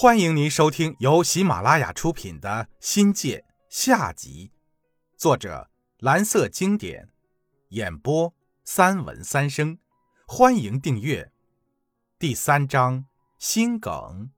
[0.00, 2.48] 欢迎您收听由喜马拉雅出品的
[2.78, 3.38] 《新界》
[3.68, 4.52] 下集，
[5.16, 7.08] 作者蓝色经典，
[7.70, 8.32] 演播
[8.64, 9.76] 三文三生。
[10.24, 11.32] 欢迎订阅。
[12.16, 13.06] 第三章
[13.40, 14.30] 心梗。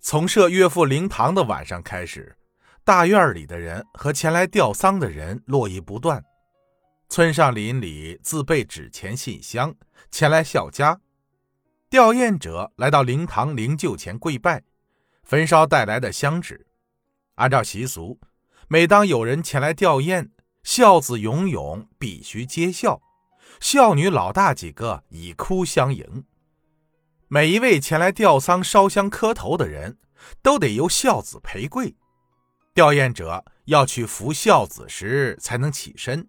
[0.00, 2.38] 从设岳父灵堂的晚上开始，
[2.82, 6.24] 大院里的人和前来吊丧的人络绎不断。
[7.10, 9.76] 村上邻里自备纸钱信箱
[10.10, 10.98] 前来孝家，
[11.88, 14.64] 吊唁者来到灵堂灵柩前跪拜，
[15.22, 16.66] 焚烧带来的香纸。
[17.36, 18.18] 按照习俗，
[18.66, 20.30] 每当有人前来吊唁，
[20.64, 23.00] 孝子勇勇必须接孝，
[23.60, 26.24] 孝女老大几个以哭相迎。
[27.28, 29.98] 每一位前来吊丧烧香磕头的人，
[30.42, 31.94] 都得由孝子陪跪。
[32.74, 36.28] 吊唁者要去扶孝子时才能起身。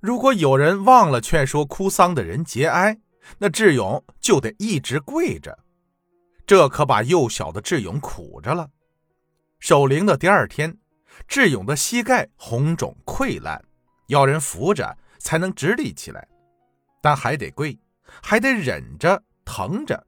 [0.00, 2.98] 如果有人忘了劝说哭丧的人节哀，
[3.36, 5.58] 那智勇就得一直跪着，
[6.46, 8.70] 这可把幼小的智勇苦着了。
[9.58, 10.78] 守灵的第二天，
[11.26, 13.62] 智勇的膝盖红肿溃烂，
[14.06, 16.26] 要人扶着才能直立起来，
[17.02, 17.78] 但还得跪，
[18.22, 20.06] 还得忍着疼着。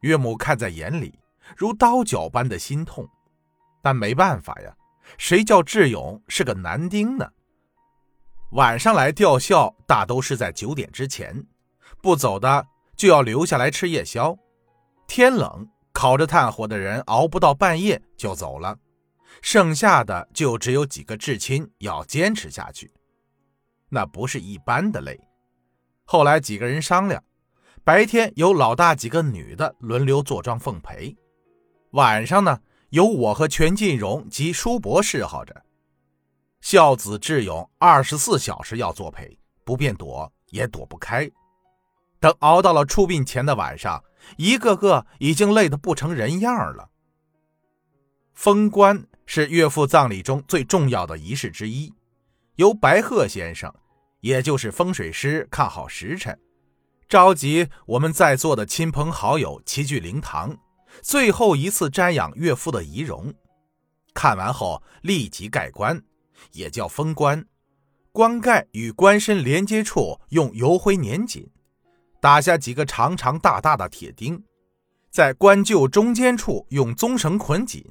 [0.00, 1.18] 岳母看在眼里，
[1.56, 3.08] 如刀绞般的心痛，
[3.82, 4.76] 但没办法呀，
[5.16, 7.28] 谁叫智勇是个男丁呢？
[8.52, 11.42] 晚上来吊孝，大都是在九点之前，
[12.02, 14.36] 不走的就要留下来吃夜宵。
[15.06, 18.76] 天冷，烤着炭火的人熬不到半夜就走了，
[19.40, 22.92] 剩下的就只有几个至亲要坚持下去。
[23.88, 25.18] 那不是一般的累。
[26.04, 27.22] 后来几个人商量，
[27.84, 31.16] 白天由老大几个女的轮流坐庄奉陪，
[31.92, 32.58] 晚上呢
[32.90, 35.62] 由我和全进荣及叔伯侍候着。
[36.60, 41.30] 孝子智勇二十四小时要作陪，不便躲也躲不开。
[42.22, 44.04] 等熬到了出殡前的晚上，
[44.36, 46.88] 一个个已经累得不成人样了。
[48.32, 51.92] 封棺是岳父葬礼中最重要的仪式之一，
[52.54, 53.74] 由白鹤先生，
[54.20, 56.38] 也就是风水师看好时辰，
[57.08, 60.56] 召集我们在座的亲朋好友齐聚灵堂，
[61.02, 63.34] 最后一次瞻仰岳父的遗容。
[64.14, 66.00] 看完后立即盖棺。
[66.52, 67.46] 也叫封棺，
[68.10, 71.48] 棺盖与棺身连接处用油灰粘紧，
[72.22, 74.44] 打下几个长长大大的铁钉，
[75.10, 77.84] 在棺柩中间处用棕绳捆紧。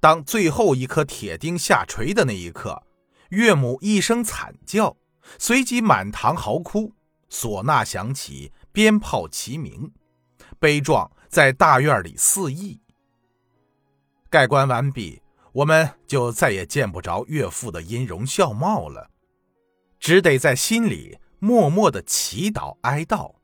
[0.00, 2.82] 当最后一颗铁钉下垂的那一刻，
[3.28, 4.96] 岳母一声惨叫，
[5.38, 6.92] 随即满堂嚎哭，
[7.30, 9.92] 唢呐响起，鞭炮齐鸣，
[10.58, 12.80] 悲壮在大院里肆意。
[14.28, 15.22] 盖棺完毕。
[15.52, 19.08] 我们就再也见不着岳父的音容笑貌了，
[20.00, 23.36] 只得在心里默默的祈祷哀悼。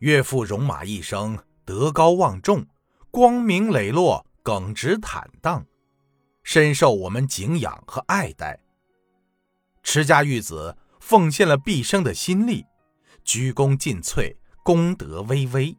[0.00, 2.66] 岳父戎马一生，德高望重，
[3.10, 5.66] 光明磊落，耿直坦荡，
[6.42, 8.60] 深受我们敬仰和爱戴。
[9.82, 12.64] 持家育子，奉献了毕生的心力，
[13.24, 15.76] 鞠躬尽瘁，功德巍巍。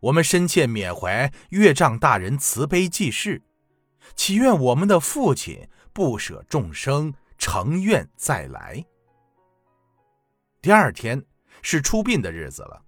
[0.00, 3.42] 我们深切缅怀岳丈大人慈悲济世。
[4.14, 8.84] 祈愿我们的父亲不舍众生，成愿再来。
[10.60, 11.24] 第二天
[11.64, 12.80] 是出殡的日子了，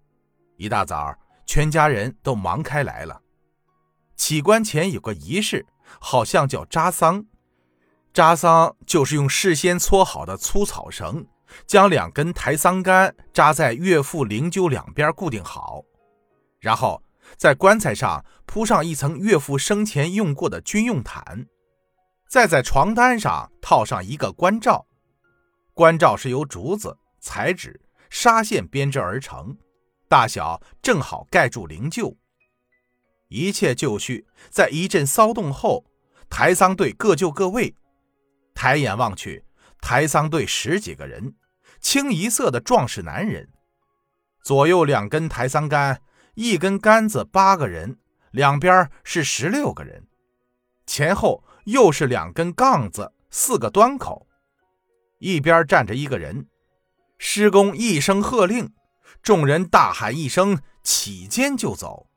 [0.57, 1.13] 一大早，
[1.47, 3.21] 全家人都忙开来了。
[4.15, 5.67] 起棺前有个仪式，
[5.99, 7.27] 好像叫扎丧。
[8.13, 11.27] 扎丧就是用事先搓好的粗草绳，
[11.67, 15.83] 将两根抬丧杆扎在岳父灵柩两边固定好，
[16.61, 17.03] 然后。
[17.37, 21.49] 在棺材上铺上一层岳父生前用过的军用毯，
[22.29, 24.87] 再在床单上套上一个棺罩。
[25.75, 29.57] 棺罩是由竹子、彩纸、纱线编织而成，
[30.09, 32.17] 大小正好盖住灵柩。
[33.29, 35.85] 一切就绪，在一阵骚动后，
[36.31, 37.75] 抬丧队各就各位。
[38.55, 39.45] 抬眼望去，
[39.81, 41.35] 抬丧队十几个人，
[41.81, 43.49] 清一色的壮实男人，
[44.43, 46.01] 左右两根抬丧杆。
[46.35, 47.99] 一根杆子八个人，
[48.31, 50.07] 两边是十六个人，
[50.87, 54.27] 前后又是两根杠子，四个端口，
[55.19, 56.47] 一边站着一个人。
[57.19, 58.73] 施工一声喝令，
[59.23, 62.09] 众人大喊一声，起肩就走。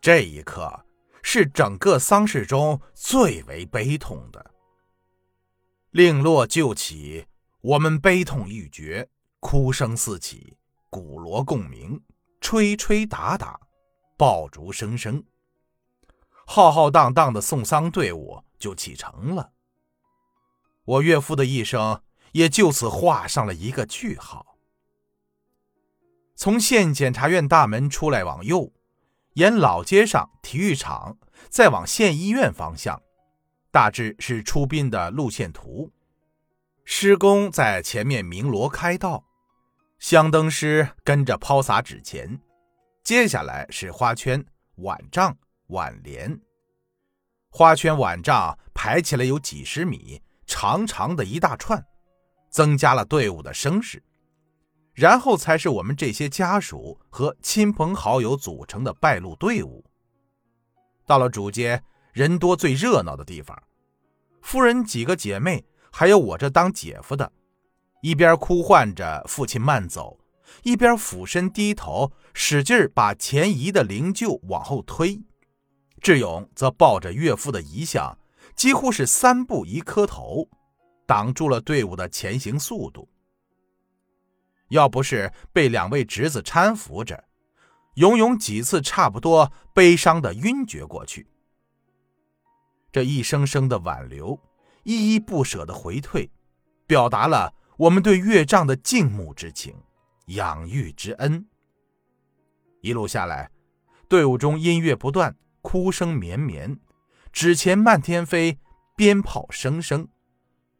[0.00, 0.84] 这一刻
[1.22, 4.52] 是整个丧事中最为悲痛的。
[5.90, 7.26] 令落就起，
[7.60, 9.08] 我们悲痛欲绝，
[9.40, 10.56] 哭声四起，
[10.90, 12.00] 鼓锣共鸣。
[12.40, 13.58] 吹吹打打，
[14.16, 15.24] 爆竹声声，
[16.46, 19.50] 浩浩荡荡的送丧队伍就启程了。
[20.84, 22.00] 我岳父的一生
[22.32, 24.56] 也就此画上了一个句号。
[26.34, 28.72] 从县检察院大门出来往右，
[29.34, 33.02] 沿老街上体育场，再往县医院方向，
[33.72, 35.92] 大致是出殡的路线图。
[36.84, 39.24] 施工在前面鸣锣开道，
[39.98, 42.40] 香灯师跟着抛洒纸钱，
[43.02, 44.44] 接下来是花圈、
[44.76, 45.36] 碗帐、
[45.66, 46.40] 挽联。
[47.50, 51.84] 花圈、碗帐排起来有几十米，长长的一大串，
[52.50, 54.02] 增加了队伍的声势。
[54.94, 59.84] 然后才是我们这些家属和亲朋好友组成的败露队伍。
[61.06, 61.80] 到了主街，
[62.12, 63.56] 人多最热闹的地方，
[64.42, 67.30] 夫人几个姐妹，还有我这当姐夫的，
[68.02, 70.18] 一边哭唤着父亲慢走，
[70.64, 75.22] 一边俯身低头，使劲把前移的灵柩往后推。
[76.00, 78.18] 志勇则抱着岳父的遗像，
[78.56, 80.48] 几乎是三步一磕头，
[81.08, 83.08] 挡住了队伍的前行速度。
[84.68, 87.24] 要不是被两位侄子搀扶着，
[87.94, 91.26] 勇勇几次差不多悲伤的晕厥过去。
[92.92, 94.38] 这一声声的挽留，
[94.82, 96.30] 依依不舍的回退，
[96.86, 99.74] 表达了我们对岳丈的敬慕之情、
[100.26, 101.48] 养育之恩。
[102.82, 103.50] 一路下来，
[104.08, 106.78] 队伍中音乐不断，哭声绵绵，
[107.32, 108.58] 纸钱漫天飞，
[108.94, 110.06] 鞭炮声声。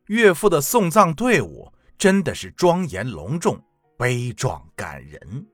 [0.08, 3.58] 岳父的送葬队伍真的是庄严隆重。
[3.96, 5.44] 悲壮感人。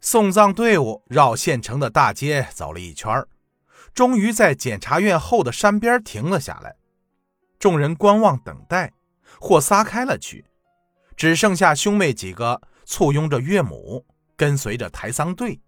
[0.00, 3.22] 送葬队伍绕县城的大街走了一圈
[3.92, 6.76] 终于在检察院后的山边停了下来。
[7.58, 8.90] 众人观望等待，
[9.38, 10.46] 或撒开了去，
[11.14, 15.60] 只剩下兄妹几个簇拥着岳母，跟随着抬丧队。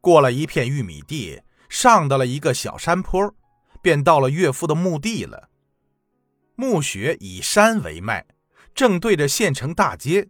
[0.00, 3.32] 过了一片玉米地，上到了一个小山坡，
[3.80, 5.49] 便到了岳父的墓地了。
[6.60, 8.26] 墓穴以山为脉，
[8.74, 10.28] 正对着县城大街。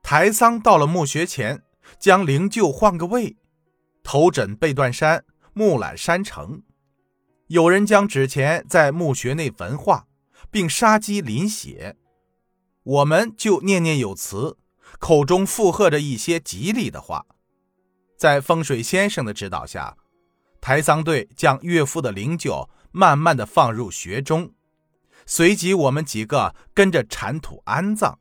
[0.00, 1.64] 抬丧到了墓穴前，
[1.98, 3.36] 将灵柩换个位，
[4.04, 6.62] 头枕背断山，目览山城。
[7.48, 10.06] 有人将纸钱在墓穴内焚化，
[10.52, 11.96] 并杀鸡淋血。
[12.84, 14.56] 我们就念念有词，
[15.00, 17.26] 口中附和着一些吉利的话。
[18.16, 19.96] 在风水先生的指导下，
[20.60, 24.52] 抬丧队将岳父的灵柩慢慢的放入穴中，
[25.30, 28.18] 随即我们几个跟着铲土安葬。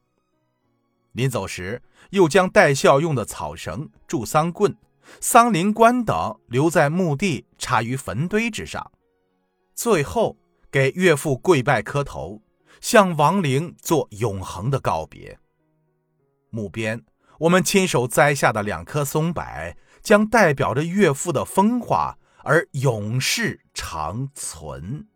[1.13, 4.75] 临走时，又将带孝用的草绳、祝丧棍、
[5.21, 8.91] 丧灵棺等留在墓地，插于坟堆之上。
[9.73, 10.37] 最后，
[10.69, 12.41] 给岳父跪拜磕头，
[12.81, 15.39] 向亡灵做永恒的告别。
[16.49, 17.01] 墓边，
[17.39, 19.41] 我们亲手栽下的两棵松柏，
[20.01, 25.07] 将代表着岳父的风华而永世长存。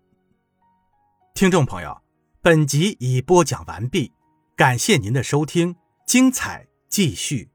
[1.33, 2.01] 听众朋友，
[2.42, 4.12] 本集已播讲完毕，
[4.56, 5.75] 感谢您的收听。
[6.06, 7.50] 精彩继续。